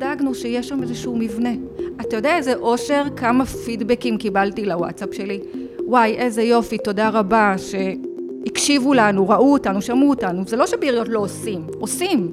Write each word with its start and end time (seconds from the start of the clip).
דאגנו 0.00 0.34
שיש 0.34 0.68
שם 0.68 0.82
איזשהו 0.82 1.16
מבנה. 1.16 1.50
אתה 2.00 2.16
יודע 2.16 2.36
איזה 2.36 2.54
אושר, 2.54 3.02
כמה 3.16 3.44
פידבקים 3.44 4.18
קיבלתי 4.18 4.66
לוואטסאפ 4.66 5.14
שלי? 5.14 5.40
וואי, 5.86 6.14
איזה 6.16 6.42
יופי, 6.42 6.78
תודה 6.78 7.08
רבה 7.08 7.54
שהקשיבו 7.58 8.94
לנו, 8.94 9.28
ראו 9.28 9.52
אותנו, 9.52 9.82
שמעו 9.82 10.10
אותנו. 10.10 10.42
זה 10.46 10.56
לא 10.56 10.66
שבעיריות 10.66 11.08
לא 11.08 11.18
עושים, 11.18 11.66
עושים. 11.80 12.30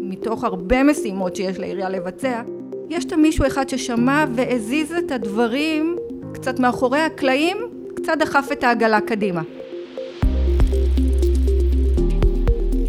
מתוך 0.00 0.44
הרבה 0.44 0.82
משימות 0.82 1.36
שיש 1.36 1.58
לעירייה 1.58 1.88
לבצע, 1.90 2.42
יש 2.90 3.04
שם 3.10 3.20
מישהו 3.20 3.46
אחד 3.46 3.68
ששמע 3.68 4.24
והזיז 4.34 4.92
את 4.92 5.10
הדברים 5.10 5.96
קצת 6.34 6.58
מאחורי 6.58 7.00
הקלעים, 7.00 7.56
קצת 7.94 8.12
דחף 8.18 8.48
את 8.52 8.64
העגלה 8.64 9.00
קדימה. 9.00 9.42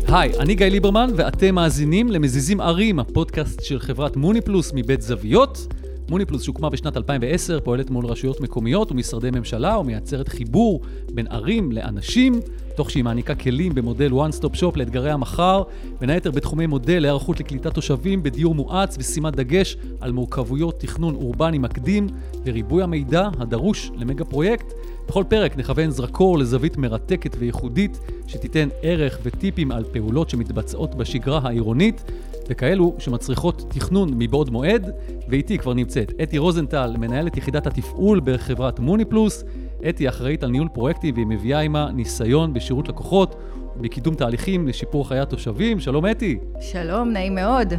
היי, 0.08 0.40
אני 0.40 0.56
גיא 0.56 0.66
ליברמן, 0.66 1.10
ואתם 1.16 1.56
מאזינים 1.56 2.12
למזיזים 2.12 2.62
ערים, 2.62 3.00
הפודקאסט 3.00 3.64
של 3.64 3.80
חברת 3.80 4.16
מוני 4.16 4.42
פלוס 4.42 4.72
מבית 4.76 5.02
זוויות. 5.02 5.68
מוני 6.10 6.26
פלוס 6.26 6.44
שהוקמה 6.44 6.70
בשנת 6.70 6.98
2010, 6.98 7.60
פועלת 7.60 7.90
מול 7.90 8.06
רשויות 8.06 8.42
מקומיות 8.42 8.92
ומשרדי 8.92 9.32
ממשלה 9.32 9.78
ומייצרת 9.80 10.28
חיבור 10.28 10.82
בין 11.14 11.28
ערים 11.30 11.72
לאנשים, 11.72 12.40
תוך 12.76 12.92
שהיא 12.92 13.04
מעניקה 13.04 13.36
כלים 13.36 13.76
במודל 13.76 14.12
one 14.12 14.36
stop 14.40 14.60
shop 14.60 14.72
לאתגרי 14.76 15.12
המחר, 15.12 15.64
בין 16.00 16.10
היתר 16.10 16.32
בתחומי 16.32 16.68
מודל 16.68 17.00
להיערכות 17.00 17.40
לקליטת 17.40 17.74
תושבים 17.74 18.24
בדיור 18.24 18.56
מואץ 18.56 18.98
ושימת 19.00 19.36
דגש 19.36 19.78
על 20.02 20.12
מורכבויות 20.12 20.80
תכנון 20.80 21.16
אורבני 21.16 21.58
מקדים 21.58 22.08
וריבוי 22.46 22.84
המידע 22.84 23.30
הדרוש 23.40 23.92
למגה 23.96 24.26
פרויקט. 24.26 24.74
בכל 25.08 25.24
פרק 25.28 25.58
נכוון 25.58 25.92
זרקור 25.92 26.38
לזווית 26.38 26.78
מרתקת 26.78 27.36
וייחודית 27.40 28.00
שתיתן 28.28 28.70
ערך 28.82 29.20
וטיפים 29.24 29.72
על 29.72 29.84
פעולות 29.84 30.30
שמתבצעות 30.30 30.96
בשגרה 30.96 31.40
העירונית 31.44 32.04
וכאלו 32.50 32.96
שמצריכות 33.00 33.64
תכנון 33.70 34.10
מבעוד 34.14 34.50
מועד, 34.50 34.92
ואיתי 35.30 35.58
כבר 35.58 35.74
נמצאת 35.74 36.12
אתי 36.24 36.38
רוזנטל, 36.38 36.96
מנהלת 36.98 37.38
יחידת 37.38 37.68
התפעול 37.68 38.22
בחברת 38.24 38.80
מוני 38.80 39.06
פלוס. 39.06 39.44
אתי 39.90 40.10
אחראית 40.10 40.44
על 40.44 40.50
ניהול 40.50 40.68
פרויקטים 40.68 41.14
והיא 41.16 41.28
מביאה 41.28 41.60
עימה 41.60 41.92
ניסיון 41.92 42.54
בשירות 42.54 42.88
לקוחות 42.88 43.36
ובקידום 43.78 44.16
תהליכים 44.16 44.68
לשיפור 44.68 45.08
חיי 45.08 45.20
התושבים. 45.20 45.80
שלום 45.80 46.06
אתי. 46.06 46.38
שלום, 46.62 47.10
נעים 47.10 47.36
מאוד. 47.36 47.74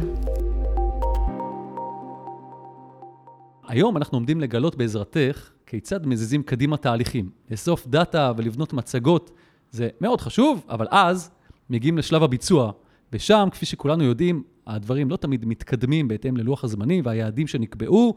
היום 3.67 3.97
אנחנו 3.97 4.17
עומדים 4.17 4.41
לגלות 4.41 4.75
בעזרתך 4.75 5.49
כיצד 5.65 6.07
מזיזים 6.07 6.43
קדימה 6.43 6.77
תהליכים. 6.77 7.29
לאסוף 7.51 7.87
דאטה 7.87 8.31
ולבנות 8.37 8.73
מצגות 8.73 9.31
זה 9.71 9.89
מאוד 10.01 10.21
חשוב, 10.21 10.65
אבל 10.69 10.87
אז 10.91 11.31
מגיעים 11.69 11.97
לשלב 11.97 12.23
הביצוע. 12.23 12.71
ושם, 13.13 13.47
כפי 13.51 13.65
שכולנו 13.65 14.03
יודעים, 14.03 14.43
הדברים 14.67 15.09
לא 15.09 15.17
תמיד 15.17 15.45
מתקדמים 15.45 16.07
בהתאם 16.07 16.37
ללוח 16.37 16.63
הזמנים 16.63 17.05
והיעדים 17.05 17.47
שנקבעו. 17.47 18.15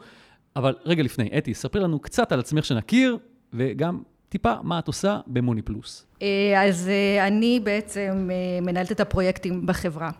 אבל 0.56 0.74
רגע 0.84 1.02
לפני, 1.02 1.30
אתי, 1.38 1.54
ספרי 1.54 1.82
לנו 1.82 1.98
קצת 1.98 2.32
על 2.32 2.40
עצמך 2.40 2.64
שנכיר, 2.64 3.18
וגם 3.52 4.02
טיפה 4.28 4.54
מה 4.62 4.78
את 4.78 4.86
עושה 4.86 5.20
במוני 5.26 5.62
פלוס. 5.62 6.06
אה, 6.22 6.68
אז 6.68 6.88
אה, 6.88 7.26
אני 7.26 7.60
בעצם 7.64 8.28
אה, 8.32 8.60
מנהלת 8.62 8.92
את 8.92 9.00
הפרויקטים 9.00 9.66
בחברה. 9.66 10.10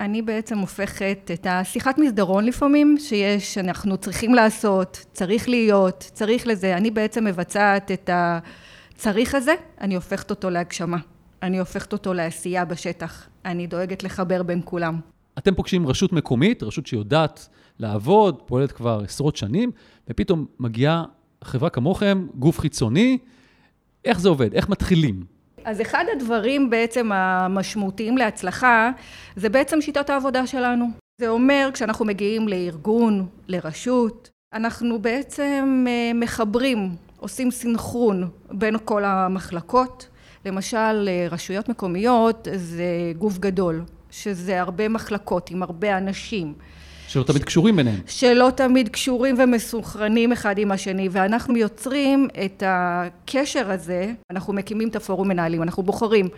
אני 0.00 0.22
בעצם 0.22 0.58
הופכת 0.58 1.30
את 1.34 1.46
השיחת 1.50 1.98
מסדרון 1.98 2.44
לפעמים, 2.44 2.96
שיש, 2.98 3.58
אנחנו 3.58 3.96
צריכים 3.96 4.34
לעשות, 4.34 5.04
צריך 5.12 5.48
להיות, 5.48 6.10
צריך 6.12 6.46
לזה. 6.46 6.76
אני 6.76 6.90
בעצם 6.90 7.24
מבצעת 7.24 7.90
את 7.90 8.10
הצריך 8.12 9.34
הזה, 9.34 9.54
אני 9.80 9.94
הופכת 9.94 10.30
אותו 10.30 10.50
להגשמה. 10.50 10.98
אני 11.42 11.58
הופכת 11.58 11.92
אותו 11.92 12.14
לעשייה 12.14 12.64
בשטח. 12.64 13.28
אני 13.44 13.66
דואגת 13.66 14.02
לחבר 14.02 14.42
בין 14.42 14.60
כולם. 14.64 15.00
אתם 15.38 15.54
פוגשים 15.54 15.86
רשות 15.86 16.12
מקומית, 16.12 16.62
רשות 16.62 16.86
שיודעת 16.86 17.48
לעבוד, 17.78 18.42
פועלת 18.46 18.72
כבר 18.72 19.00
עשרות 19.04 19.36
שנים, 19.36 19.70
ופתאום 20.10 20.46
מגיעה 20.60 21.04
חברה 21.44 21.70
כמוכם, 21.70 22.26
גוף 22.34 22.58
חיצוני. 22.58 23.18
איך 24.04 24.20
זה 24.20 24.28
עובד? 24.28 24.54
איך 24.54 24.68
מתחילים? 24.68 25.24
אז 25.64 25.80
אחד 25.80 26.04
הדברים 26.16 26.70
בעצם 26.70 27.12
המשמעותיים 27.12 28.16
להצלחה, 28.18 28.90
זה 29.36 29.48
בעצם 29.48 29.80
שיטת 29.80 30.10
העבודה 30.10 30.46
שלנו. 30.46 30.86
זה 31.20 31.28
אומר, 31.28 31.70
כשאנחנו 31.74 32.04
מגיעים 32.04 32.48
לארגון, 32.48 33.26
לרשות, 33.48 34.30
אנחנו 34.54 35.02
בעצם 35.02 35.84
אה, 35.88 36.10
מחברים, 36.14 36.96
עושים 37.16 37.50
סינכרון 37.50 38.30
בין 38.50 38.76
כל 38.84 39.04
המחלקות. 39.04 40.08
למשל, 40.44 41.08
אה, 41.08 41.26
רשויות 41.30 41.68
מקומיות 41.68 42.48
זה 42.54 43.12
גוף 43.18 43.38
גדול, 43.38 43.82
שזה 44.10 44.60
הרבה 44.60 44.88
מחלקות 44.88 45.50
עם 45.50 45.62
הרבה 45.62 45.98
אנשים. 45.98 46.54
שלא 47.08 47.22
תמיד 47.22 47.44
קשורים 47.44 47.76
ביניהם. 47.76 48.00
שלא 48.06 48.50
תמיד 48.54 48.88
קשורים 48.88 49.36
ומסונכרנים 49.38 50.32
אחד 50.32 50.58
עם 50.58 50.72
השני, 50.72 51.08
ואנחנו 51.12 51.56
יוצרים 51.56 52.28
את 52.44 52.62
הקשר 52.66 53.70
הזה, 53.70 54.12
אנחנו 54.30 54.52
מקימים 54.52 54.88
את 54.88 54.96
הפורום 54.96 55.28
מנהלים, 55.28 55.62
אנחנו 55.62 55.82
בוחרים 55.82 56.28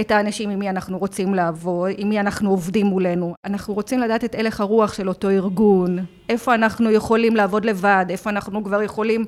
את 0.00 0.10
האנשים 0.10 0.50
עם 0.50 0.58
מי 0.58 0.70
אנחנו 0.70 0.98
רוצים 0.98 1.34
לעבוד, 1.34 1.90
עם 1.96 2.08
מי 2.08 2.20
אנחנו 2.20 2.50
עובדים 2.50 2.86
מולנו. 2.86 3.34
אנחנו 3.44 3.74
רוצים 3.74 4.00
לדעת 4.00 4.24
את 4.24 4.34
הלך 4.34 4.60
הרוח 4.60 4.92
של 4.92 5.08
אותו 5.08 5.30
ארגון, 5.30 5.98
איפה 6.28 6.54
אנחנו 6.54 6.90
יכולים 6.90 7.36
לעבוד 7.36 7.64
לבד, 7.64 8.06
איפה 8.10 8.30
אנחנו 8.30 8.64
כבר 8.64 8.82
יכולים 8.82 9.24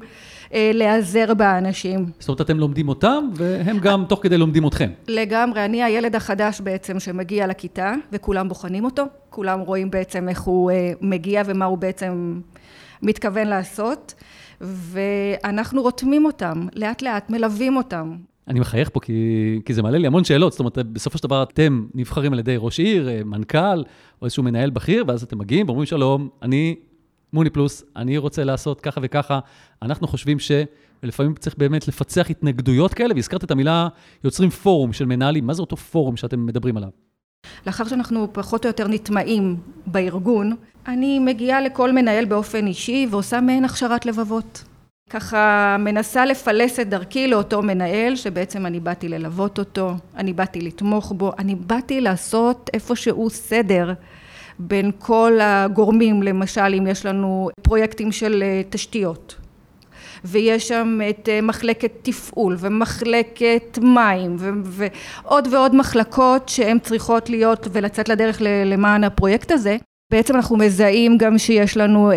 להיעזר 0.54 1.34
באנשים. 1.34 2.06
זאת 2.18 2.28
אומרת, 2.28 2.40
אתם 2.40 2.58
לומדים 2.58 2.88
אותם, 2.88 3.28
והם 3.34 3.78
גם 3.78 4.04
תוך 4.08 4.22
כדי 4.22 4.38
לומדים 4.38 4.66
אתכם. 4.66 4.90
לגמרי, 5.08 5.64
אני 5.64 5.82
הילד 5.82 6.16
החדש 6.16 6.60
בעצם 6.60 7.00
שמגיע 7.00 7.46
לכיתה, 7.46 7.94
וכולם 8.12 8.48
בוחנים 8.48 8.84
אותו, 8.84 9.04
כולם 9.30 9.60
רואים 9.60 9.90
בעצם 9.90 10.28
איך 10.28 10.40
הוא 10.40 10.70
אה, 10.70 10.92
מגיע 11.00 11.42
ומה 11.46 11.64
הוא 11.64 11.78
בעצם 11.78 12.40
מתכוון 13.02 13.48
לעשות, 13.48 14.14
ואנחנו 14.60 15.82
רותמים 15.82 16.24
אותם, 16.24 16.66
לאט 16.74 17.02
לאט 17.02 17.30
מלווים 17.30 17.76
אותם. 17.76 18.16
אני 18.48 18.60
מחייך 18.60 18.90
פה 18.92 19.00
כי, 19.00 19.60
כי 19.64 19.74
זה 19.74 19.82
מעלה 19.82 19.98
לי 19.98 20.06
המון 20.06 20.24
שאלות. 20.24 20.52
זאת 20.52 20.60
אומרת, 20.60 20.78
בסופו 20.78 21.18
של 21.18 21.24
דבר 21.24 21.42
אתם 21.42 21.86
נבחרים 21.94 22.32
על 22.32 22.38
ידי 22.38 22.56
ראש 22.58 22.78
עיר, 22.78 23.08
אה, 23.08 23.20
מנכ"ל, 23.24 23.82
או 24.20 24.24
איזשהו 24.24 24.42
מנהל 24.42 24.70
בכיר, 24.70 25.04
ואז 25.08 25.22
אתם 25.22 25.38
מגיעים 25.38 25.66
ואומרים, 25.66 25.86
שלום, 25.86 26.28
אני 26.42 26.76
מוני 27.32 27.50
פלוס, 27.50 27.84
אני 27.96 28.18
רוצה 28.18 28.44
לעשות 28.44 28.80
ככה 28.80 29.00
וככה. 29.04 29.38
אנחנו 29.82 30.08
חושבים 30.08 30.38
שלפעמים 30.38 31.34
צריך 31.34 31.54
באמת 31.58 31.88
לפצח 31.88 32.30
התנגדויות 32.30 32.94
כאלה, 32.94 33.14
והזכרת 33.14 33.44
את 33.44 33.50
המילה 33.50 33.88
יוצרים 34.24 34.50
פורום 34.50 34.92
של 34.92 35.04
מנהלים. 35.04 35.46
מה 35.46 35.54
זה 35.54 35.62
אותו 35.62 35.76
פורום 35.76 36.16
שאתם 36.16 36.46
מדברים 36.46 36.76
עליו? 36.76 36.88
לאחר 37.66 37.84
שאנחנו 37.84 38.32
פחות 38.32 38.64
או 38.64 38.68
יותר 38.68 38.88
נטמעים 38.88 39.56
בארגון, 39.86 40.56
אני 40.86 41.18
מגיעה 41.18 41.60
לכל 41.60 41.92
מנהל 41.92 42.24
באופן 42.24 42.66
אישי 42.66 43.06
ועושה 43.10 43.40
מעין 43.40 43.64
הכשרת 43.64 44.06
לבבות. 44.06 44.64
ככה 45.10 45.76
מנסה 45.78 46.26
לפלס 46.26 46.80
את 46.80 46.88
דרכי 46.88 47.28
לאותו 47.28 47.62
מנהל, 47.62 48.16
שבעצם 48.16 48.66
אני 48.66 48.80
באתי 48.80 49.08
ללוות 49.08 49.58
אותו, 49.58 49.94
אני 50.16 50.32
באתי 50.32 50.60
לתמוך 50.60 51.12
בו, 51.12 51.32
אני 51.38 51.54
באתי 51.54 52.00
לעשות 52.00 52.70
איפשהו 52.74 53.30
סדר 53.30 53.92
בין 54.58 54.90
כל 54.98 55.38
הגורמים, 55.42 56.22
למשל 56.22 56.74
אם 56.78 56.86
יש 56.86 57.06
לנו 57.06 57.48
פרויקטים 57.62 58.12
של 58.12 58.42
אה, 58.42 58.62
תשתיות, 58.70 59.34
ויש 60.24 60.68
שם 60.68 60.98
את 61.10 61.28
אה, 61.28 61.40
מחלקת 61.40 61.92
תפעול 62.02 62.56
ומחלקת 62.58 63.78
מים 63.82 64.36
ועוד 64.64 65.48
ועוד 65.52 65.76
מחלקות 65.76 66.48
שהן 66.48 66.78
צריכות 66.78 67.30
להיות 67.30 67.68
ולצאת 67.72 68.08
לדרך 68.08 68.38
למען 68.64 69.04
הפרויקט 69.04 69.50
הזה. 69.52 69.76
בעצם 70.12 70.36
אנחנו 70.36 70.56
מזהים 70.56 71.18
גם 71.18 71.38
שיש 71.38 71.76
לנו 71.76 72.10
אה, 72.12 72.16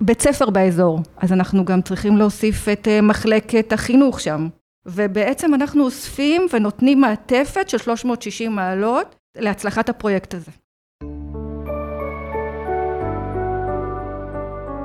בית 0.00 0.20
ספר 0.20 0.50
באזור, 0.50 1.00
אז 1.16 1.32
אנחנו 1.32 1.64
גם 1.64 1.82
צריכים 1.82 2.16
להוסיף 2.16 2.68
את 2.68 2.88
אה, 2.88 3.00
מחלקת 3.00 3.72
החינוך 3.72 4.20
שם. 4.20 4.48
ובעצם 4.86 5.54
אנחנו 5.54 5.84
אוספים 5.84 6.46
ונותנים 6.52 7.00
מעטפת 7.00 7.68
של 7.68 7.78
360 7.78 8.52
מעלות 8.52 9.14
להצלחת 9.38 9.88
הפרויקט 9.88 10.34
הזה. 10.34 10.50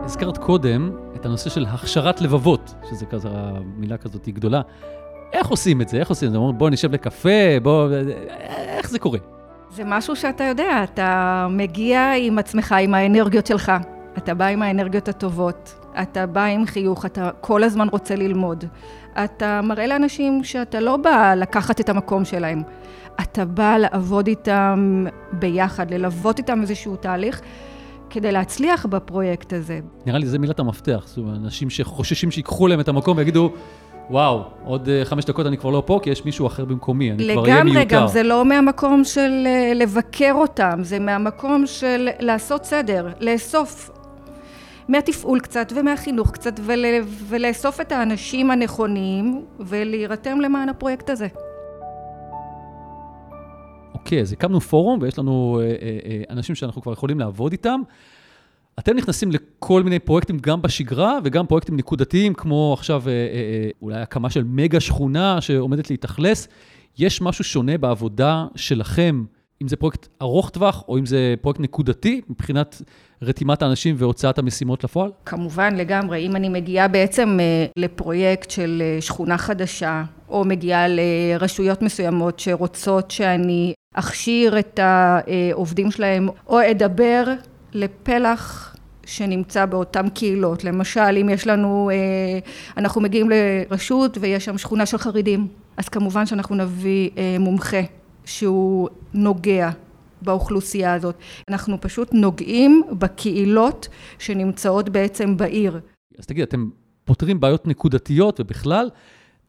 הזכרת 0.08 0.38
קודם 0.38 0.92
את 1.16 1.26
הנושא 1.26 1.50
של 1.50 1.66
הכשרת 1.66 2.22
לבבות, 2.22 2.76
שזה 2.90 3.06
כזה, 3.06 3.30
מילה 3.78 3.98
כזאת 3.98 4.26
היא 4.26 4.34
גדולה. 4.34 4.62
איך 5.34 5.48
עושים 5.48 5.82
את 5.82 5.90
זה? 5.90 5.98
איך 5.98 6.10
עושים 6.10 6.28
את 6.28 6.32
זה? 6.32 6.38
אומרים, 6.38 6.58
בוא 6.58 6.70
נשב 6.70 6.92
לקפה, 6.92 7.60
בוא... 7.64 7.90
איך 8.78 8.90
זה 8.90 9.00
קורה? 9.00 9.20
זה 9.70 9.84
משהו 9.86 10.16
שאתה 10.16 10.44
יודע, 10.44 10.84
אתה 10.84 11.48
מגיע 11.50 12.12
עם 12.18 12.40
עצמך, 12.40 12.76
עם 12.82 12.94
האנרגיות 12.94 13.46
שלך. 13.46 13.72
אתה 14.18 14.34
בא 14.34 14.46
עם 14.46 14.62
האנרגיות 14.62 15.08
הטובות, 15.08 15.90
אתה 16.02 16.26
בא 16.26 16.44
עם 16.44 16.66
חיוך, 16.66 17.06
אתה 17.06 17.30
כל 17.42 17.64
הזמן 17.64 17.88
רוצה 17.92 18.16
ללמוד. 18.16 18.66
אתה 19.24 19.62
מראה 19.62 19.88
לאנשים 19.88 20.44
שאתה 20.44 20.80
לא 20.80 20.98
בא 20.98 21.34
לקחת 21.38 21.82
את 21.82 21.90
המקום 21.90 22.26
שלהם. 22.26 22.64
אתה 23.22 23.46
בא 23.46 23.78
לעבוד 23.78 24.28
איתם 24.28 25.06
ביחד, 25.34 25.92
ללוות 25.92 26.38
איתם 26.38 26.62
איזשהו 26.62 26.96
תהליך. 26.96 27.42
כדי 28.10 28.32
להצליח 28.32 28.86
בפרויקט 28.86 29.54
הזה. 29.54 29.80
נראה 30.06 30.20
לי 30.20 30.26
זו 30.26 30.40
מילת 30.40 30.60
המפתח, 30.60 31.04
זאת 31.06 31.18
אומרת, 31.18 31.38
אנשים 31.38 31.70
שחוששים 31.70 32.32
שיקחו 32.32 32.68
להם 32.68 32.80
את 32.80 32.88
המקום 32.88 33.18
ויגידו, 33.18 33.52
וואו, 34.10 34.44
עוד 34.66 34.88
uh, 34.88 35.06
חמש 35.06 35.26
דקות 35.26 35.46
אני 35.46 35.58
כבר 35.58 35.70
לא 35.70 35.84
פה, 35.86 36.00
כי 36.04 36.10
יש 36.10 36.26
מישהו 36.26 36.48
אחר 36.48 36.66
במקומי, 36.66 37.12
אני 37.12 37.34
כבר 37.34 37.44
אהיה 37.44 37.64
מיותר. 37.64 37.80
לגמרי, 37.80 38.02
גם 38.02 38.08
זה 38.08 38.24
לא 38.24 38.46
מהמקום 38.46 39.04
של 39.04 39.44
uh, 39.46 39.76
לבקר 39.76 40.34
אותם, 40.34 40.80
זה 40.82 41.00
מהמקום 41.00 41.66
של 41.66 42.10
לעשות 42.20 42.66
סדר, 42.66 43.08
לאסוף 43.20 43.92
מהתפעול 44.88 45.40
קצת 45.40 45.74
ומהחינוך 45.76 46.32
קצת, 46.32 46.60
ול, 46.64 46.86
ולאסוף 47.28 47.82
את 47.82 47.92
האנשים 47.92 48.52
הנכונים 48.52 49.46
ולהירתם 49.60 50.42
למען 50.42 50.70
הפרויקט 50.70 51.10
הזה. 51.10 51.28
אוקיי, 54.08 54.22
אז 54.22 54.34
הקמנו 54.34 54.62
פורום 54.62 55.00
ויש 55.02 55.20
לנו 55.20 55.60
אה, 55.62 55.66
אה, 55.66 55.98
אה, 56.06 56.22
אנשים 56.30 56.56
שאנחנו 56.56 56.82
כבר 56.82 56.94
יכולים 56.94 57.20
לעבוד 57.20 57.52
איתם. 57.52 57.82
אתם 58.80 58.98
נכנסים 58.98 59.32
לכל 59.32 59.84
מיני 59.84 60.00
פרויקטים 60.00 60.38
גם 60.42 60.62
בשגרה 60.62 61.20
וגם 61.24 61.48
פרויקטים 61.48 61.78
נקודתיים, 61.78 62.34
כמו 62.34 62.74
עכשיו 62.74 63.04
אולי 63.82 64.02
הקמה 64.02 64.30
של 64.30 64.44
מגה 64.44 64.80
שכונה 64.80 65.42
שעומדת 65.42 65.90
להתאכלס. 65.90 66.48
יש 66.98 67.22
משהו 67.22 67.44
שונה 67.44 67.78
בעבודה 67.78 68.46
שלכם, 68.56 69.24
אם 69.62 69.68
זה 69.68 69.76
פרויקט 69.76 70.08
ארוך 70.22 70.50
טווח 70.50 70.84
או 70.88 70.98
אם 70.98 71.06
זה 71.06 71.36
פרויקט 71.42 71.60
נקודתי, 71.60 72.22
מבחינת 72.30 72.82
רתימת 73.22 73.62
האנשים 73.62 73.96
והוצאת 73.98 74.40
המשימות 74.40 74.84
לפועל? 74.84 75.12
כמובן, 75.26 75.76
לגמרי. 75.76 76.28
אם 76.28 76.36
אני 76.36 76.50
מגיעה 76.50 76.88
בעצם 76.88 77.38
לפרויקט 77.78 78.50
של 78.50 78.84
שכונה 79.00 79.38
חדשה, 79.38 80.04
או 80.30 80.44
מגיעה 80.46 80.86
לרשויות 80.88 81.82
מסוימות 81.82 82.40
שרוצות 82.40 83.12
שאני 83.12 83.74
אכשיר 83.94 84.60
את 84.60 84.80
העובדים 84.80 85.92
שלהם, 85.92 86.30
או 86.48 86.72
אדבר 86.72 87.24
לפלח 87.74 88.76
שנמצא 89.06 89.66
באותן 89.66 90.10
קהילות. 90.10 90.64
למשל, 90.64 91.18
אם 91.22 91.30
יש 91.30 91.48
לנו, 91.48 91.90
אה, 91.94 92.40
אנחנו 92.78 93.02
מגיעים 93.02 93.30
לרשות 93.30 94.18
ויש 94.22 94.46
שם 94.46 94.58
שכונה 94.58 94.86
של 94.86 94.98
חרדים, 94.98 95.48
אז 95.78 95.90
כמובן 95.90 96.26
שאנחנו 96.26 96.56
נביא 96.56 97.10
מומחה 97.40 97.82
שהוא 98.26 98.90
נוגע 99.14 99.70
באוכלוסייה 100.22 100.94
הזאת. 100.94 101.16
אנחנו 101.50 101.82
פשוט 101.82 102.14
נוגעים 102.14 102.82
בקהילות 102.92 103.88
שנמצאות 104.20 104.90
בעצם 104.90 105.38
בעיר. 105.38 105.80
אז 106.20 106.26
תגיד, 106.26 106.44
אתם 106.44 106.70
פותרים 107.06 107.40
בעיות 107.40 107.68
נקודתיות 107.68 108.40
ובכלל, 108.40 108.90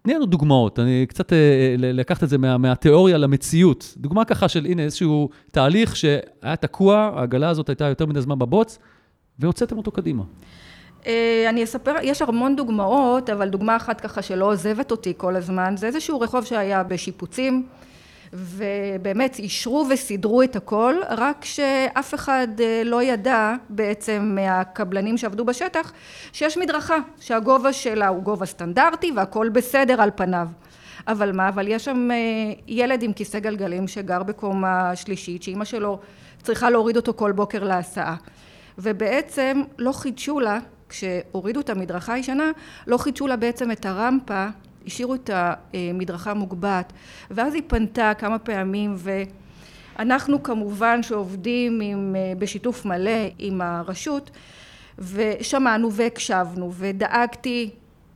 תני 0.02 0.14
לנו 0.14 0.26
דוגמאות, 0.26 0.78
אני 0.78 1.06
קצת 1.08 1.32
אה, 1.32 1.74
לקחת 1.78 2.24
את 2.24 2.28
זה 2.28 2.38
מה, 2.38 2.58
מהתיאוריה 2.58 3.18
למציאות. 3.18 3.94
דוגמה 3.96 4.24
ככה 4.24 4.48
של 4.48 4.64
הנה 4.64 4.82
איזשהו 4.82 5.28
תהליך 5.52 5.96
שהיה 5.96 6.56
תקוע, 6.60 7.10
העגלה 7.16 7.48
הזאת 7.48 7.68
הייתה 7.68 7.84
יותר 7.84 8.06
מדי 8.06 8.20
זמן 8.20 8.38
בבוץ, 8.38 8.78
והוצאתם 9.38 9.76
אותו 9.76 9.90
קדימה. 9.90 10.22
אה, 11.06 11.46
אני 11.48 11.64
אספר, 11.64 11.94
יש 12.02 12.22
המון 12.22 12.56
דוגמאות, 12.56 13.30
אבל 13.30 13.48
דוגמה 13.48 13.76
אחת 13.76 14.00
ככה 14.00 14.22
שלא 14.22 14.52
עוזבת 14.52 14.90
אותי 14.90 15.12
כל 15.16 15.36
הזמן, 15.36 15.74
זה 15.76 15.86
איזשהו 15.86 16.20
רחוב 16.20 16.44
שהיה 16.44 16.82
בשיפוצים. 16.82 17.66
ובאמת 18.32 19.38
אישרו 19.38 19.86
וסידרו 19.90 20.42
את 20.42 20.56
הכל, 20.56 20.94
רק 21.08 21.44
שאף 21.44 22.14
אחד 22.14 22.48
אה, 22.60 22.82
לא 22.84 23.02
ידע 23.02 23.54
בעצם 23.69 24.32
מהקבלנים 24.34 25.19
שעבדו 25.19 25.44
בשטח 25.44 25.92
שיש 26.32 26.58
מדרכה 26.58 26.96
שהגובה 27.20 27.72
שלה 27.72 28.08
הוא 28.08 28.22
גובה 28.22 28.46
סטנדרטי 28.46 29.12
והכל 29.16 29.48
בסדר 29.48 30.02
על 30.02 30.10
פניו. 30.16 30.48
אבל 31.08 31.32
מה, 31.32 31.48
אבל 31.48 31.69
יש 31.69 31.84
שם 31.84 32.08
אה, 32.10 32.16
ילד 32.66 33.02
עם 33.02 33.12
כיסא 33.12 33.38
גלגלים 33.38 33.88
שגר 33.88 34.22
בקומה 34.22 34.96
שלישית 34.96 35.42
שאימא 35.42 35.64
שלו 35.64 35.98
צריכה 36.42 36.70
להוריד 36.70 36.96
אותו 36.96 37.14
כל 37.14 37.32
בוקר 37.32 37.64
להסעה 37.64 38.16
ובעצם 38.78 39.62
לא 39.78 39.92
חידשו 39.92 40.40
לה 40.40 40.58
כשהורידו 40.88 41.60
את 41.60 41.70
המדרכה 41.70 42.12
הישנה 42.12 42.50
לא 42.86 42.98
חידשו 42.98 43.26
לה 43.26 43.36
בעצם 43.36 43.70
את 43.70 43.86
הרמפה 43.86 44.46
השאירו 44.86 45.14
את 45.14 45.30
המדרכה 45.32 46.34
מוגבעת 46.34 46.92
ואז 47.30 47.54
היא 47.54 47.62
פנתה 47.66 48.12
כמה 48.19 48.38
פעמים 48.38 48.96
ואנחנו 48.98 50.42
כמובן 50.42 51.02
שעובדים 51.02 51.80
עם, 51.80 52.16
בשיתוף 52.38 52.84
מלא 52.84 53.20
עם 53.38 53.60
הרשות 53.60 54.30
ושמענו 54.98 55.92
והקשבנו 55.92 56.72
ודאגתי 56.75 57.70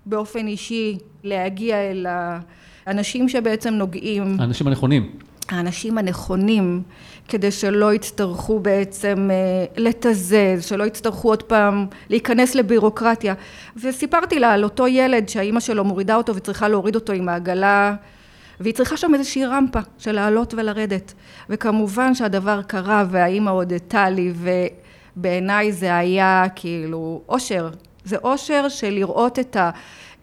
באופן 0.06 0.46
אישי 0.46 0.98
להגיע 1.24 1.76
אל 1.76 2.06
האנשים 2.86 3.28
שבעצם 3.28 3.74
נוגעים. 3.74 4.36
האנשים 4.40 4.66
הנכונים. 4.66 5.10
האנשים 5.52 5.98
הנכונים 5.98 6.82
כדי 7.28 7.50
שלא 7.50 7.94
יצטרכו 7.94 8.60
בעצם 8.60 9.30
אה, 9.32 9.64
לתזז, 9.76 10.34
שלא 10.60 10.84
יצטרכו 10.84 11.28
עוד 11.28 11.42
פעם 11.42 11.86
להיכנס 12.10 12.54
לבירוקרטיה. 12.54 13.34
וסיפרתי 13.76 14.38
לה 14.38 14.52
על 14.52 14.64
אותו 14.64 14.88
ילד 14.88 15.28
שהאימא 15.28 15.60
שלו 15.60 15.84
מורידה 15.84 16.16
אותו 16.16 16.36
וצריכה 16.36 16.68
להוריד 16.68 16.94
אותו 16.94 17.12
עם 17.12 17.28
העגלה, 17.28 17.94
והיא 18.60 18.74
צריכה 18.74 18.96
שם 18.96 19.14
איזושהי 19.14 19.44
רמפה 19.44 19.80
של 19.98 20.12
לעלות 20.12 20.54
ולרדת. 20.54 21.14
וכמובן 21.50 22.14
שהדבר 22.14 22.62
קרה 22.62 23.04
והאימא 23.10 23.50
הודתה 23.50 24.10
לי, 24.10 24.32
ובעיניי 25.16 25.72
זה 25.72 25.96
היה 25.96 26.44
כאילו 26.54 27.22
אושר. 27.28 27.70
זה 28.04 28.16
אושר 28.16 28.68
של 28.68 28.90
לראות 28.90 29.38
את 29.38 29.56
ה... 29.56 29.70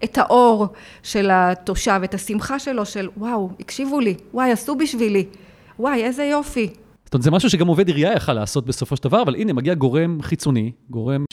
את 0.03 0.17
האור 0.17 0.67
של 1.03 1.29
התושב, 1.33 2.01
את 2.03 2.13
השמחה 2.13 2.59
שלו 2.59 2.85
של 2.85 3.09
וואו, 3.17 3.49
הקשיבו 3.59 3.99
לי, 3.99 4.15
וואי, 4.33 4.51
עשו 4.51 4.75
בשבילי, 4.75 5.25
וואי, 5.79 6.03
איזה 6.03 6.23
יופי. 6.23 6.69
זאת 7.05 7.13
אומרת, 7.13 7.23
זה 7.23 7.31
משהו 7.31 7.49
שגם 7.49 7.67
עובד 7.67 7.87
עירייה 7.87 8.13
יכל 8.13 8.33
לעשות 8.33 8.65
בסופו 8.65 8.95
של 8.95 9.03
דבר, 9.03 9.21
אבל 9.21 9.35
הנה, 9.35 9.53
מגיע 9.53 9.73
גורם 9.73 10.21
חיצוני, 10.21 10.71
גורם 10.89 11.25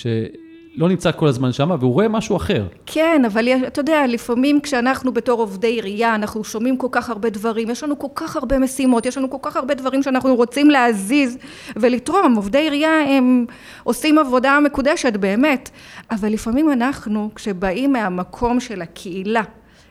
שלא 0.77 0.89
נמצא 0.89 1.13
כל 1.13 1.27
הזמן 1.29 1.53
שם, 1.53 1.71
והוא 1.81 1.93
רואה 1.93 2.09
משהו 2.09 2.37
אחר. 2.37 2.67
כן, 2.87 3.23
אבל 3.27 3.49
אתה 3.67 3.81
יודע, 3.81 4.07
לפעמים 4.07 4.61
כשאנחנו 4.61 5.13
בתור 5.13 5.41
עובדי 5.41 5.67
עירייה, 5.67 6.15
אנחנו 6.15 6.45
שומעים 6.45 6.77
כל 6.77 6.87
כך 6.91 7.11
הרבה 7.11 7.31
דברים, 7.31 7.71
יש 7.71 7.83
לנו 7.83 7.99
כל 7.99 8.07
כך 8.15 8.37
הרבה 8.37 8.59
משימות, 8.59 9.07
יש 9.07 9.19
לנו 9.19 9.31
כל 9.31 9.39
כך 9.43 9.57
הרבה 9.57 9.75
דברים 9.75 10.03
שאנחנו 10.03 10.35
רוצים 10.35 10.71
להזיז 10.71 11.39
ולתרום. 11.77 12.35
עובדי 12.37 12.59
עירייה 12.59 13.01
הם 13.17 13.47
עושים 13.85 14.19
עבודה 14.19 14.59
מקודשת, 14.61 15.13
באמת. 15.13 15.71
אבל 16.11 16.29
לפעמים 16.29 16.73
אנחנו, 16.73 17.31
כשבאים 17.35 17.93
מהמקום 17.93 18.61
של 18.61 18.83
הקהילה, 18.83 19.43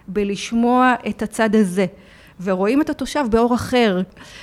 בלשמוע 0.08 0.94
את 1.08 1.22
הצד 1.22 1.56
הזה, 1.56 1.86
ורואים 2.44 2.82
את 2.82 2.90
התושב 2.90 3.26
באור 3.30 3.56
אחר. 3.56 4.02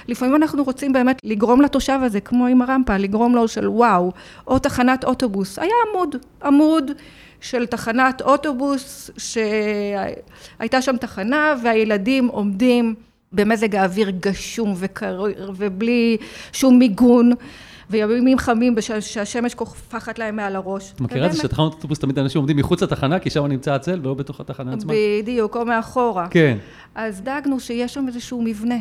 לפעמים 0.08 0.36
אנחנו 0.36 0.64
רוצים 0.64 0.92
באמת 0.92 1.20
לגרום 1.24 1.60
לתושב 1.60 1.98
הזה, 2.02 2.20
כמו 2.20 2.46
עם 2.46 2.62
הרמפה, 2.62 2.96
לגרום 2.96 3.34
לו 3.34 3.48
של 3.48 3.68
וואו, 3.68 4.12
או 4.46 4.58
תחנת 4.58 5.04
אוטובוס. 5.04 5.58
היה 5.58 5.74
עמוד, 5.90 6.16
עמוד 6.44 6.90
של 7.40 7.66
תחנת 7.66 8.22
אוטובוס, 8.22 9.10
שהייתה 9.16 10.82
שם 10.82 10.96
תחנה 10.96 11.54
והילדים 11.62 12.28
עומדים 12.28 12.94
במזג 13.32 13.76
האוויר 13.76 14.10
גשום 14.10 14.74
וקריר 14.76 15.52
ובלי 15.56 16.16
שום 16.52 16.78
מיגון. 16.78 17.32
וימים 17.90 18.38
חמים 18.38 18.74
שהשמש 19.00 19.54
כופחת 19.54 20.18
להם 20.18 20.36
מעל 20.36 20.56
הראש. 20.56 20.92
את 20.92 21.00
מכירה 21.00 21.26
את 21.26 21.32
זה 21.32 21.38
שתחנות 21.38 21.74
אוטובוס 21.74 21.98
תמיד 21.98 22.18
אנשים 22.18 22.38
עומדים 22.38 22.56
מחוץ 22.56 22.82
לתחנה, 22.82 23.18
כי 23.18 23.30
שם 23.30 23.46
נמצא 23.46 23.72
הצל 23.72 24.00
ולא 24.02 24.14
בתוך 24.14 24.40
התחנה 24.40 24.72
עצמה? 24.72 24.92
בדיוק, 25.22 25.56
או 25.56 25.64
מאחורה. 25.64 26.28
כן. 26.28 26.58
אז 26.94 27.20
דאגנו 27.20 27.60
שיש 27.60 27.94
שם 27.94 28.08
איזשהו 28.08 28.42
מבנה. 28.42 28.74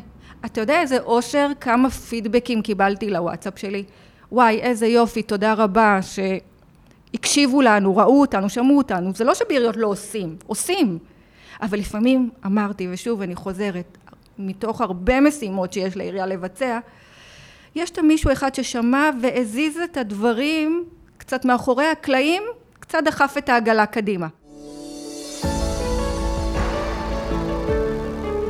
אתה 0.45 0.61
יודע 0.61 0.81
איזה 0.81 0.99
אושר, 0.99 1.47
כמה 1.61 1.89
פידבקים 1.89 2.61
קיבלתי 2.61 3.09
לוואטסאפ 3.09 3.59
שלי? 3.59 3.83
וואי, 4.31 4.59
איזה 4.61 4.87
יופי, 4.87 5.21
תודה 5.21 5.53
רבה 5.53 5.99
שהקשיבו 6.01 7.61
לנו, 7.61 7.97
ראו 7.97 8.21
אותנו, 8.21 8.49
שמעו 8.49 8.77
אותנו. 8.77 9.11
זה 9.15 9.23
לא 9.23 9.33
שבעיריות 9.35 9.77
לא 9.77 9.87
עושים, 9.87 10.35
עושים. 10.47 10.97
אבל 11.61 11.79
לפעמים, 11.79 12.29
אמרתי, 12.45 12.87
ושוב, 12.91 13.21
אני 13.21 13.35
חוזרת, 13.35 13.97
מתוך 14.37 14.81
הרבה 14.81 15.21
משימות 15.21 15.73
שיש 15.73 15.97
לעירייה 15.97 16.25
לבצע, 16.25 16.79
יש 17.75 17.91
את 17.91 17.99
מישהו 17.99 18.31
אחד 18.31 18.55
ששמע 18.55 19.09
והזיז 19.21 19.77
את 19.77 19.97
הדברים 19.97 20.85
קצת 21.17 21.45
מאחורי 21.45 21.85
הקלעים, 21.85 22.43
קצת 22.79 22.99
דחף 23.05 23.35
את 23.37 23.49
העגלה 23.49 23.85
קדימה. 23.85 24.27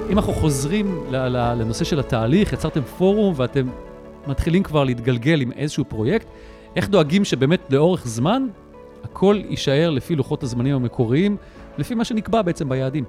אם 0.09 0.17
אנחנו 0.17 0.33
חוזרים 0.33 1.03
לנושא 1.09 1.85
של 1.85 1.99
התהליך, 1.99 2.53
יצרתם 2.53 2.81
פורום 2.81 3.33
ואתם 3.37 3.67
מתחילים 4.27 4.63
כבר 4.63 4.83
להתגלגל 4.83 5.41
עם 5.41 5.51
איזשהו 5.51 5.85
פרויקט, 5.85 6.27
איך 6.75 6.89
דואגים 6.89 7.25
שבאמת 7.25 7.59
לאורך 7.69 8.07
זמן 8.07 8.47
הכל 9.03 9.39
יישאר 9.49 9.89
לפי 9.89 10.15
לוחות 10.15 10.43
הזמנים 10.43 10.75
המקוריים, 10.75 11.37
לפי 11.77 11.95
מה 11.95 12.05
שנקבע 12.05 12.41
בעצם 12.41 12.69
ביעדים? 12.69 13.03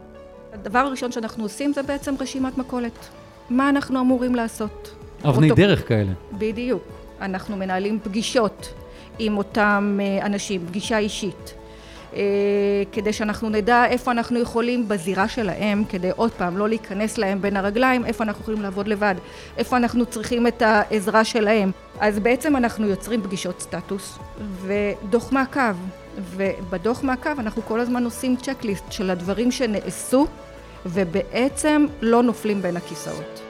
הדבר 0.52 0.78
הראשון 0.78 1.12
שאנחנו 1.12 1.44
עושים 1.44 1.72
זה 1.72 1.82
בעצם 1.82 2.14
רשימת 2.20 2.58
מכולת. 2.58 3.08
מה 3.50 3.68
אנחנו 3.68 4.00
אמורים 4.00 4.34
לעשות? 4.34 4.94
אבני 5.28 5.50
אותו... 5.50 5.62
דרך 5.62 5.88
כאלה. 5.88 6.12
בדיוק. 6.32 6.82
אנחנו 7.20 7.56
מנהלים 7.56 7.98
פגישות 8.02 8.74
עם 9.18 9.38
אותם 9.38 9.98
אה, 10.02 10.26
אנשים, 10.26 10.66
פגישה 10.66 10.98
אישית. 10.98 11.54
אה, 12.14 12.20
כדי 12.92 13.12
שאנחנו 13.12 13.48
נדע 13.48 13.86
איפה 13.86 14.10
אנחנו 14.10 14.38
יכולים 14.40 14.88
בזירה 14.88 15.28
שלהם, 15.28 15.84
כדי 15.88 16.10
עוד 16.16 16.30
פעם 16.30 16.58
לא 16.58 16.68
להיכנס 16.68 17.18
להם 17.18 17.42
בין 17.42 17.56
הרגליים, 17.56 18.04
איפה 18.04 18.24
אנחנו 18.24 18.42
יכולים 18.42 18.62
לעבוד 18.62 18.88
לבד, 18.88 19.14
איפה 19.58 19.76
אנחנו 19.76 20.06
צריכים 20.06 20.46
את 20.46 20.62
העזרה 20.62 21.24
שלהם. 21.24 21.70
אז 22.00 22.18
בעצם 22.18 22.56
אנחנו 22.56 22.86
יוצרים 22.86 23.22
פגישות 23.22 23.60
סטטוס 23.60 24.18
ודוח 24.62 25.32
מעקב. 25.32 25.60
ובדוח 26.16 27.02
מעקב 27.02 27.38
אנחנו 27.38 27.62
כל 27.62 27.80
הזמן 27.80 28.04
עושים 28.04 28.36
checklist 28.36 28.92
של 28.92 29.10
הדברים 29.10 29.50
שנעשו 29.50 30.26
ובעצם 30.86 31.86
לא 32.00 32.22
נופלים 32.22 32.62
בין 32.62 32.76
הכיסאות. 32.76 33.42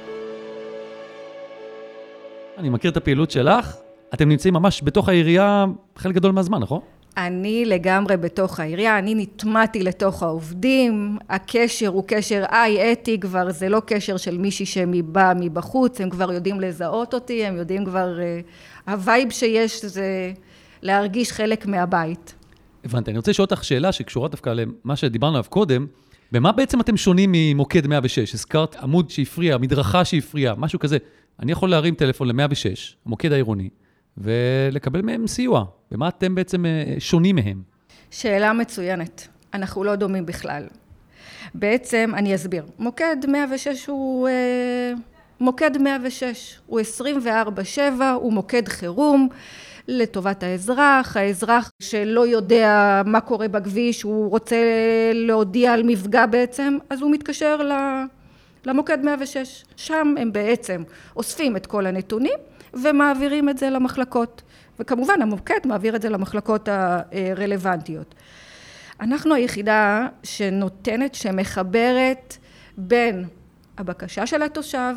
אני 2.58 2.68
מכיר 2.68 2.90
את 2.90 2.96
הפעילות 2.96 3.30
שלך, 3.30 3.76
אתם 4.14 4.28
נמצאים 4.28 4.54
ממש 4.54 4.82
בתוך 4.84 5.08
העירייה 5.08 5.64
חלק 5.96 6.14
גדול 6.14 6.32
מהזמן, 6.32 6.58
נכון? 6.58 6.80
אני 7.16 7.64
לגמרי 7.64 8.16
בתוך 8.16 8.60
העירייה, 8.60 8.98
אני 8.98 9.14
נטמעתי 9.14 9.82
לתוך 9.82 10.22
העובדים, 10.22 11.18
הקשר 11.28 11.88
הוא 11.88 12.04
קשר 12.06 12.44
אמיתי 12.52 13.20
כבר, 13.20 13.50
זה 13.50 13.68
לא 13.68 13.82
קשר 13.86 14.16
של 14.16 14.38
מישהי 14.38 14.66
שבא 14.66 15.32
מבחוץ, 15.40 16.00
הם 16.00 16.10
כבר 16.10 16.32
יודעים 16.32 16.60
לזהות 16.60 17.14
אותי, 17.14 17.44
הם 17.44 17.56
יודעים 17.56 17.84
כבר, 17.84 18.18
uh, 18.18 18.90
ה 18.90 18.98
vibe 18.98 19.30
שיש 19.30 19.84
זה 19.84 20.32
להרגיש 20.82 21.32
חלק 21.32 21.66
מהבית. 21.66 22.34
הבנתי, 22.84 23.10
אני 23.10 23.18
רוצה 23.18 23.30
לשאול 23.30 23.48
אותך 23.50 23.64
שאלה 23.64 23.92
שקשורה 23.92 24.28
דווקא 24.28 24.50
למה 24.50 24.96
שדיברנו 24.96 25.36
עליו 25.36 25.44
קודם, 25.48 25.86
במה 26.32 26.52
בעצם 26.52 26.80
אתם 26.80 26.96
שונים 26.96 27.30
ממוקד 27.32 27.86
106? 27.86 28.34
הזכרת 28.34 28.76
עמוד 28.76 29.10
שהפריע, 29.10 29.58
מדרכה 29.58 30.04
שהפריעה, 30.04 30.54
משהו 30.54 30.78
כזה. 30.78 30.96
אני 31.40 31.52
יכול 31.52 31.70
להרים 31.70 31.94
טלפון 31.94 32.28
ל-106, 32.28 32.94
המוקד 33.06 33.32
העירוני, 33.32 33.68
ולקבל 34.18 35.02
מהם 35.02 35.26
סיוע. 35.26 35.64
במה 35.90 36.08
אתם 36.08 36.34
בעצם 36.34 36.66
אה, 36.66 36.94
שונים 36.98 37.36
מהם? 37.36 37.62
שאלה 38.10 38.52
מצוינת. 38.52 39.28
אנחנו 39.54 39.84
לא 39.84 39.96
דומים 39.96 40.26
בכלל. 40.26 40.66
בעצם, 41.54 42.10
אני 42.14 42.34
אסביר. 42.34 42.64
מוקד 42.78 43.16
106 43.28 43.86
הוא... 43.86 44.28
אה, 44.28 44.92
מוקד 45.40 45.78
106 45.78 46.58
הוא 46.66 46.80
24-7, 47.26 47.78
הוא 48.14 48.32
מוקד 48.32 48.68
חירום 48.68 49.28
לטובת 49.88 50.42
האזרח, 50.42 51.16
האזרח 51.16 51.70
שלא 51.82 52.26
יודע 52.26 53.02
מה 53.06 53.20
קורה 53.20 53.48
בכביש, 53.48 54.02
הוא 54.02 54.30
רוצה 54.30 54.56
להודיע 55.14 55.72
על 55.72 55.82
מפגע 55.82 56.26
בעצם, 56.26 56.78
אז 56.90 57.02
הוא 57.02 57.10
מתקשר 57.12 57.60
למוקד 58.66 59.04
106. 59.04 59.64
שם 59.76 60.14
הם 60.18 60.32
בעצם 60.32 60.82
אוספים 61.16 61.56
את 61.56 61.66
כל 61.66 61.86
הנתונים 61.86 62.38
ומעבירים 62.74 63.48
את 63.48 63.58
זה 63.58 63.70
למחלקות. 63.70 64.42
וכמובן 64.80 65.22
המוקד 65.22 65.58
מעביר 65.64 65.96
את 65.96 66.02
זה 66.02 66.08
למחלקות 66.08 66.68
הרלוונטיות. 66.72 68.14
אנחנו 69.00 69.34
היחידה 69.34 70.06
שנותנת, 70.22 71.14
שמחברת 71.14 72.36
בין 72.76 73.24
הבקשה 73.78 74.26
של 74.26 74.42
התושב 74.42 74.94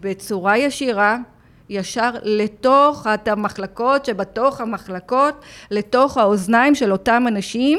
בצורה 0.00 0.58
ישירה, 0.58 1.18
ישר 1.68 2.10
לתוך 2.22 3.06
המחלקות 3.26 4.04
שבתוך 4.04 4.60
המחלקות, 4.60 5.34
לתוך 5.70 6.16
האוזניים 6.16 6.74
של 6.74 6.92
אותם 6.92 7.24
אנשים 7.28 7.78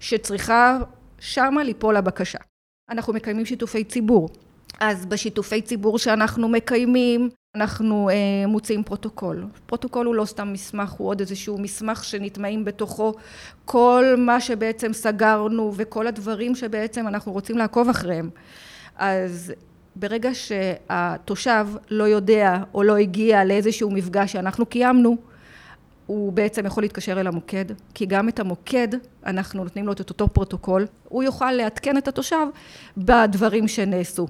שצריכה 0.00 0.78
שמה 1.20 1.64
ליפול 1.64 1.96
הבקשה. 1.96 2.38
אנחנו 2.90 3.12
מקיימים 3.12 3.46
שיתופי 3.46 3.84
ציבור. 3.84 4.28
אז 4.80 5.06
בשיתופי 5.06 5.62
ציבור 5.62 5.98
שאנחנו 5.98 6.48
מקיימים, 6.48 7.28
אנחנו 7.56 8.08
אה, 8.10 8.46
מוציאים 8.46 8.82
פרוטוקול. 8.82 9.46
פרוטוקול 9.66 10.06
הוא 10.06 10.14
לא 10.14 10.24
סתם 10.24 10.52
מסמך, 10.52 10.90
הוא 10.90 11.08
עוד 11.08 11.20
איזשהו 11.20 11.58
מסמך 11.58 12.04
שנטמעים 12.04 12.64
בתוכו 12.64 13.12
כל 13.64 14.04
מה 14.18 14.40
שבעצם 14.40 14.92
סגרנו 14.92 15.72
וכל 15.76 16.06
הדברים 16.06 16.54
שבעצם 16.54 17.08
אנחנו 17.08 17.32
רוצים 17.32 17.58
לעקוב 17.58 17.88
אחריהם. 17.88 18.30
אז 18.96 19.52
ברגע 19.96 20.30
שהתושב 20.34 21.66
לא 21.90 22.04
יודע 22.04 22.56
או 22.74 22.82
לא 22.82 22.96
הגיע 22.96 23.44
לאיזשהו 23.44 23.90
מפגש 23.90 24.32
שאנחנו 24.32 24.66
קיימנו, 24.66 25.16
הוא 26.06 26.32
בעצם 26.32 26.66
יכול 26.66 26.82
להתקשר 26.82 27.20
אל 27.20 27.26
המוקד, 27.26 27.64
כי 27.94 28.06
גם 28.06 28.28
את 28.28 28.40
המוקד, 28.40 28.88
אנחנו 29.26 29.64
נותנים 29.64 29.86
לו 29.86 29.92
את 29.92 30.10
אותו 30.10 30.28
פרוטוקול, 30.28 30.86
הוא 31.08 31.22
יוכל 31.22 31.52
לעדכן 31.52 31.98
את 31.98 32.08
התושב 32.08 32.46
בדברים 32.96 33.68
שנעשו. 33.68 34.26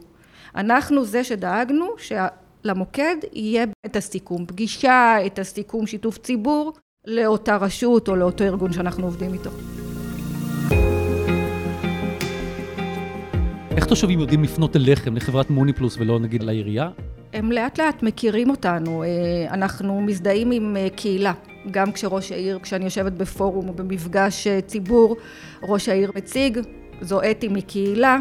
אנחנו 0.54 1.04
זה 1.04 1.24
שדאגנו 1.24 1.86
שלמוקד 1.98 3.16
יהיה 3.32 3.64
את 3.86 3.96
הסיכום 3.96 4.46
פגישה, 4.46 5.16
את 5.26 5.38
הסיכום 5.38 5.86
שיתוף 5.86 6.18
ציבור 6.18 6.72
לאותה 7.06 7.56
רשות 7.56 8.08
או 8.08 8.16
לאותו 8.16 8.44
ארגון 8.44 8.72
שאנחנו 8.72 9.04
עובדים 9.04 9.32
איתו. 9.32 9.50
איך 13.76 13.84
תושבים 13.84 14.20
יודעים 14.20 14.44
לפנות 14.44 14.76
אליכם, 14.76 15.16
לחברת 15.16 15.50
מוני 15.50 15.72
פלוס 15.72 15.96
ולא 15.98 16.20
נגיד 16.20 16.42
לעירייה? 16.42 16.88
הם 17.32 17.52
לאט 17.52 17.80
לאט 17.80 18.02
מכירים 18.02 18.50
אותנו, 18.50 19.02
אה, 19.02 19.08
אנחנו 19.50 20.00
מזדהים 20.00 20.50
עם 20.50 20.76
אה, 20.76 20.88
קהילה. 20.96 21.32
גם 21.70 21.92
כשראש 21.92 22.32
העיר, 22.32 22.58
כשאני 22.62 22.84
יושבת 22.84 23.12
בפורום 23.12 23.68
או 23.68 23.74
במפגש 23.74 24.46
אה, 24.46 24.60
ציבור, 24.60 25.16
ראש 25.62 25.88
העיר 25.88 26.12
מציג, 26.16 26.58
זו 27.00 27.20
אתי 27.30 27.48
מקהילה. 27.48 28.18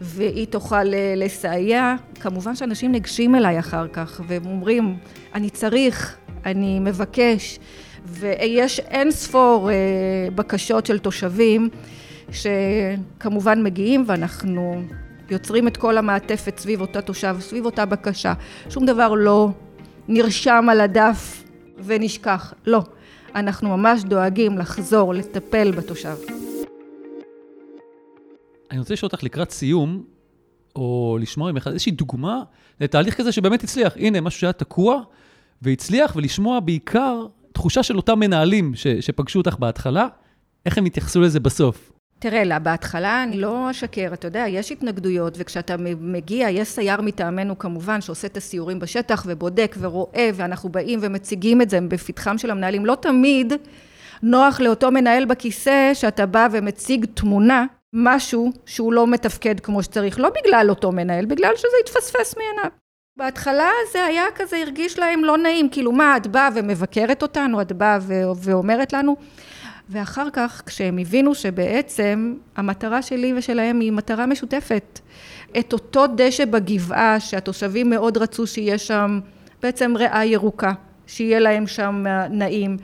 והיא 0.00 0.46
תוכל 0.46 0.84
לסייע. 1.16 1.94
כמובן 2.20 2.56
שאנשים 2.56 2.92
ניגשים 2.92 3.34
אליי 3.34 3.58
אחר 3.58 3.88
כך 3.88 4.20
והם 4.26 4.46
אומרים, 4.46 4.96
אני 5.34 5.50
צריך, 5.50 6.16
אני 6.46 6.80
מבקש, 6.80 7.58
ויש 8.06 8.80
אין 8.80 9.10
ספור 9.10 9.70
בקשות 10.34 10.86
של 10.86 10.98
תושבים 10.98 11.68
שכמובן 12.30 13.62
מגיעים 13.62 14.04
ואנחנו 14.06 14.82
יוצרים 15.30 15.68
את 15.68 15.76
כל 15.76 15.98
המעטפת 15.98 16.58
סביב 16.58 16.80
אותה 16.80 17.00
תושב, 17.00 17.36
סביב 17.40 17.64
אותה 17.64 17.86
בקשה. 17.86 18.32
שום 18.70 18.86
דבר 18.86 19.14
לא 19.14 19.48
נרשם 20.08 20.66
על 20.70 20.80
הדף 20.80 21.44
ונשכח, 21.84 22.54
לא. 22.66 22.82
אנחנו 23.34 23.76
ממש 23.76 24.04
דואגים 24.04 24.58
לחזור, 24.58 25.14
לטפל 25.14 25.70
בתושב. 25.70 26.16
אני 28.70 28.78
רוצה 28.78 28.94
לשאול 28.94 29.10
אותך 29.12 29.22
לקראת 29.22 29.50
סיום, 29.50 30.04
או 30.76 31.18
לשמוע 31.20 31.52
ממך 31.52 31.68
איזושהי 31.68 31.92
דוגמה 31.92 32.42
לתהליך 32.80 33.16
כזה 33.16 33.32
שבאמת 33.32 33.64
הצליח. 33.64 33.92
הנה, 33.96 34.20
משהו 34.20 34.40
שהיה 34.40 34.52
תקוע 34.52 35.00
והצליח, 35.62 36.16
ולשמוע 36.16 36.60
בעיקר 36.60 37.26
תחושה 37.52 37.82
של 37.82 37.96
אותם 37.96 38.18
מנהלים 38.18 38.74
ש, 38.74 38.86
שפגשו 38.86 39.38
אותך 39.38 39.56
בהתחלה, 39.58 40.06
איך 40.66 40.78
הם 40.78 40.84
התייחסו 40.84 41.20
לזה 41.20 41.40
בסוף. 41.40 41.93
תראה, 42.24 42.44
לה, 42.44 42.58
בהתחלה 42.58 43.22
אני 43.22 43.40
לא 43.40 43.70
אשקר, 43.70 44.10
אתה 44.12 44.26
יודע, 44.26 44.44
יש 44.48 44.72
התנגדויות, 44.72 45.34
וכשאתה 45.38 45.76
מגיע, 46.00 46.50
יש 46.50 46.68
סייר 46.68 47.00
מטעמנו 47.00 47.58
כמובן, 47.58 48.00
שעושה 48.00 48.26
את 48.26 48.36
הסיורים 48.36 48.78
בשטח 48.78 49.24
ובודק 49.26 49.76
ורואה, 49.78 50.30
ואנחנו 50.34 50.68
באים 50.68 50.98
ומציגים 51.02 51.62
את 51.62 51.70
זה 51.70 51.80
בפתחם 51.80 52.38
של 52.38 52.50
המנהלים. 52.50 52.86
לא 52.86 52.94
תמיד 52.94 53.52
נוח 54.22 54.60
לאותו 54.60 54.90
מנהל 54.90 55.24
בכיסא 55.24 55.94
שאתה 55.94 56.26
בא 56.26 56.48
ומציג 56.50 57.06
תמונה, 57.14 57.66
משהו 57.92 58.52
שהוא 58.66 58.92
לא 58.92 59.06
מתפקד 59.06 59.60
כמו 59.60 59.82
שצריך, 59.82 60.20
לא 60.20 60.30
בגלל 60.30 60.66
אותו 60.68 60.92
מנהל, 60.92 61.24
בגלל 61.24 61.52
שזה 61.56 61.76
התפספס 61.84 62.34
מעיניו. 62.36 62.70
בהתחלה 63.16 63.70
זה 63.92 64.04
היה 64.04 64.24
כזה, 64.34 64.56
הרגיש 64.56 64.98
להם 64.98 65.24
לא 65.24 65.38
נעים, 65.38 65.68
כאילו 65.68 65.92
מה, 65.92 66.16
את 66.16 66.26
באה 66.26 66.48
ומבקרת 66.54 67.22
אותנו, 67.22 67.60
את 67.60 67.72
באה 67.72 67.98
ואומרת 68.36 68.92
לנו, 68.92 69.16
ואחר 69.88 70.30
כך, 70.32 70.62
כשהם 70.66 70.98
הבינו 70.98 71.34
שבעצם 71.34 72.34
המטרה 72.56 73.02
שלי 73.02 73.32
ושלהם 73.36 73.80
היא 73.80 73.92
מטרה 73.92 74.26
משותפת, 74.26 75.00
את 75.58 75.72
אותו 75.72 76.06
דשא 76.06 76.44
בגבעה 76.44 77.20
שהתושבים 77.20 77.90
מאוד 77.90 78.16
רצו 78.16 78.46
שיהיה 78.46 78.78
שם 78.78 79.20
בעצם 79.62 79.94
ריאה 79.96 80.24
ירוקה, 80.24 80.72
שיהיה 81.06 81.38
להם 81.38 81.66
שם 81.66 82.04
נעים, 82.30 82.76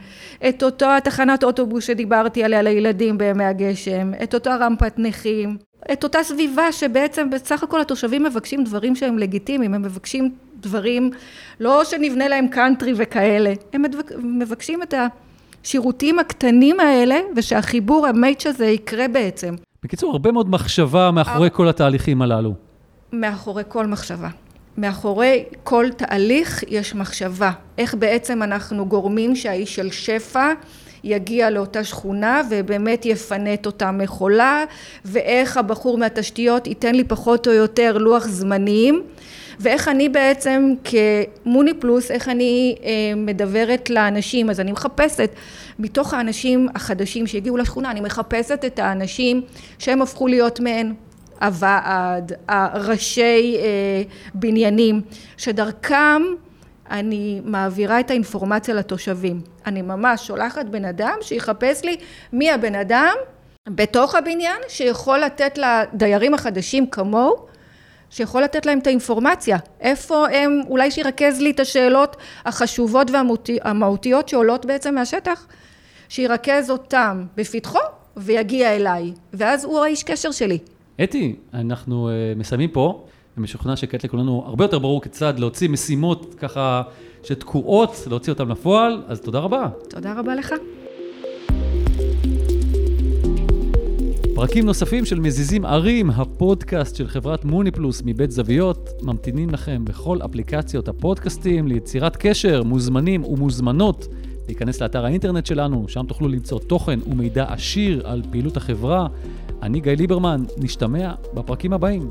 את 0.48 0.62
אותו 0.62 0.96
התחנת 0.96 1.44
אוטובוס 1.44 1.84
שדיברתי 1.84 2.44
עליה 2.44 2.62
לילדים 2.62 3.18
בימי 3.18 3.44
הגשם, 3.44 4.12
את 4.22 4.34
אותה 4.34 4.56
רמפת 4.56 4.94
נכים, 4.98 5.56
את 5.92 6.04
אותה 6.04 6.22
סביבה 6.22 6.72
שבעצם 6.72 7.30
בסך 7.30 7.62
הכל 7.62 7.80
התושבים 7.80 8.22
מבקשים 8.22 8.64
דברים 8.64 8.96
שהם 8.96 9.18
לגיטימיים, 9.18 9.74
הם 9.74 9.82
מבקשים 9.82 10.34
דברים, 10.60 11.10
לא 11.60 11.84
שנבנה 11.84 12.28
להם 12.28 12.48
קאנטרי 12.48 12.92
וכאלה, 12.96 13.52
הם 13.72 13.82
מבקשים 14.18 14.82
את 14.82 14.94
ה... 14.94 15.06
השירותים 15.64 16.18
הקטנים 16.18 16.80
האלה, 16.80 17.18
ושהחיבור, 17.36 18.06
המייץ' 18.06 18.46
הזה 18.46 18.66
יקרה 18.66 19.08
בעצם. 19.08 19.54
בקיצור, 19.82 20.12
הרבה 20.12 20.32
מאוד 20.32 20.50
מחשבה 20.50 21.10
מאחורי 21.10 21.48
כל 21.52 21.68
התהליכים 21.68 22.22
הללו. 22.22 22.54
מאחורי 23.12 23.62
כל 23.68 23.86
מחשבה. 23.86 24.28
מאחורי 24.78 25.44
כל 25.64 25.86
תהליך 25.96 26.64
יש 26.68 26.94
מחשבה. 26.94 27.50
איך 27.78 27.94
בעצם 27.94 28.42
אנחנו 28.42 28.86
גורמים 28.86 29.36
שהאיש 29.36 29.74
של 29.74 29.90
שפע 29.90 30.52
יגיע 31.04 31.50
לאותה 31.50 31.84
שכונה 31.84 32.42
ובאמת 32.50 33.06
יפנה 33.06 33.54
את 33.54 33.66
אותה 33.66 33.90
מכולה, 33.90 34.64
ואיך 35.04 35.56
הבחור 35.56 35.98
מהתשתיות 35.98 36.66
ייתן 36.66 36.94
לי 36.94 37.04
פחות 37.04 37.46
או 37.46 37.52
יותר 37.52 37.98
לוח 37.98 38.26
זמנים. 38.26 39.02
ואיך 39.60 39.88
אני 39.88 40.08
בעצם 40.08 40.74
כמוני 40.84 41.74
פלוס, 41.74 42.10
איך 42.10 42.28
אני 42.28 42.76
אה, 42.82 42.90
מדברת 43.16 43.90
לאנשים, 43.90 44.50
אז 44.50 44.60
אני 44.60 44.72
מחפשת 44.72 45.30
מתוך 45.78 46.14
האנשים 46.14 46.68
החדשים 46.74 47.26
שהגיעו 47.26 47.56
לשכונה, 47.56 47.90
אני 47.90 48.00
מחפשת 48.00 48.64
את 48.66 48.78
האנשים 48.78 49.42
שהם 49.78 50.02
הפכו 50.02 50.26
להיות 50.26 50.60
מעין 50.60 50.94
הוועד, 51.40 52.32
הראשי 52.48 53.56
אה, 53.58 54.02
בניינים, 54.34 55.00
שדרכם 55.36 56.22
אני 56.90 57.40
מעבירה 57.44 58.00
את 58.00 58.10
האינפורמציה 58.10 58.74
לתושבים. 58.74 59.40
אני 59.66 59.82
ממש 59.82 60.26
שולחת 60.26 60.66
בן 60.66 60.84
אדם 60.84 61.14
שיחפש 61.20 61.84
לי 61.84 61.96
מי 62.32 62.50
הבן 62.50 62.74
אדם 62.74 63.14
בתוך 63.68 64.14
הבניין 64.14 64.60
שיכול 64.68 65.18
לתת 65.18 65.58
לדיירים 65.58 66.34
החדשים 66.34 66.90
כמוהו, 66.90 67.46
שיכול 68.10 68.42
לתת 68.42 68.66
להם 68.66 68.78
את 68.78 68.86
האינפורמציה. 68.86 69.58
איפה 69.80 70.28
הם, 70.28 70.60
אולי 70.68 70.90
שירכז 70.90 71.40
לי 71.40 71.50
את 71.50 71.60
השאלות 71.60 72.16
החשובות 72.44 73.10
והמהותיות 73.10 74.28
שעולות 74.28 74.66
בעצם 74.66 74.94
מהשטח, 74.94 75.46
שירכז 76.08 76.70
אותם 76.70 77.24
בפתחו 77.36 77.78
ויגיע 78.16 78.76
אליי, 78.76 79.12
ואז 79.32 79.64
הוא 79.64 79.80
האיש 79.80 80.02
קשר 80.02 80.30
שלי. 80.30 80.58
אתי, 81.02 81.36
אנחנו 81.54 82.08
uh, 82.08 82.38
מסיימים 82.38 82.70
פה. 82.70 83.06
אני 83.40 83.44
משוכנע 83.44 83.76
שכעת 83.76 84.04
לכולנו 84.04 84.44
הרבה 84.46 84.64
יותר 84.64 84.78
ברור 84.78 85.02
כיצד 85.02 85.38
להוציא 85.38 85.68
משימות 85.68 86.34
ככה 86.38 86.82
שתקועות, 87.22 88.06
להוציא 88.10 88.32
אותן 88.32 88.48
לפועל, 88.48 89.02
אז 89.06 89.20
תודה 89.20 89.38
רבה. 89.38 89.68
תודה 89.88 90.18
רבה 90.18 90.34
לך. 90.34 90.54
פרקים 94.34 94.66
נוספים 94.66 95.04
של 95.04 95.20
מזיזים 95.20 95.64
ערים, 95.64 96.10
הפודקאסט 96.10 96.96
של 96.96 97.08
חברת 97.08 97.44
מוני 97.44 97.70
פלוס 97.70 98.02
מבית 98.04 98.30
זוויות, 98.30 98.88
ממתינים 99.02 99.50
לכם 99.50 99.84
בכל 99.84 100.18
אפליקציות 100.24 100.88
הפודקאסטים 100.88 101.66
ליצירת 101.66 102.16
קשר, 102.16 102.62
מוזמנים 102.62 103.24
ומוזמנות 103.24 104.08
להיכנס 104.46 104.82
לאתר 104.82 105.04
האינטרנט 105.04 105.46
שלנו, 105.46 105.84
שם 105.88 106.06
תוכלו 106.08 106.28
למצוא 106.28 106.58
תוכן 106.58 106.98
ומידע 107.06 107.44
עשיר 107.48 108.06
על 108.06 108.22
פעילות 108.30 108.56
החברה. 108.56 109.06
אני 109.62 109.80
גיא 109.80 109.92
ליברמן, 109.92 110.44
נשתמע 110.58 111.14
בפרקים 111.34 111.72
הבאים. 111.72 112.10